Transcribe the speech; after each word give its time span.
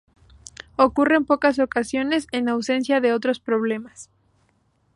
Ocurre 0.77 1.15
en 1.17 1.25
pocas 1.25 1.59
ocasiones 1.59 2.25
en 2.31 2.49
ausencia 2.49 3.01
de 3.01 3.13
otros 3.13 3.39
problemas. 3.39 4.09